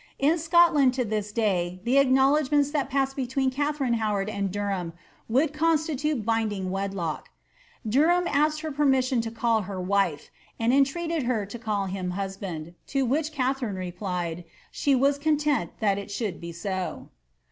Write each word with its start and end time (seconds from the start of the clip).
In 0.17 0.39
Scotland 0.39 0.95
to 0.95 1.05
this 1.05 1.31
day 1.31 1.79
the 1.83 1.99
acknowledgments 1.99 2.71
that 2.71 2.89
paised 2.89 3.15
between 3.15 3.51
Katharine 3.51 3.93
Howard 4.01 4.29
and 4.31 4.51
Derham 4.51 4.93
would 5.29 5.53
constitute 5.53 6.25
binding 6.25 6.71
wed 6.71 6.95
lock. 6.95 7.29
Derham 7.87 8.27
asked 8.27 8.61
her 8.61 8.71
permission 8.71 9.21
to 9.21 9.29
call 9.29 9.61
her 9.61 9.77
^* 9.77 9.79
wife," 9.85 10.31
and 10.59 10.73
entreated 10.73 11.21
her 11.29 11.45
to 11.45 11.59
call 11.59 11.85
him 11.85 12.09
^ 12.09 12.11
husband," 12.13 12.73
to 12.87 13.05
which 13.05 13.31
Katharine 13.31 13.75
replied, 13.75 14.37
^ 14.37 14.43
She 14.71 14.95
was 14.95 15.19
con 15.19 15.37
tent 15.37 15.69
that 15.81 15.99
it 15.99 16.09
should 16.09 16.41
be 16.41 16.51
so." 16.51 17.09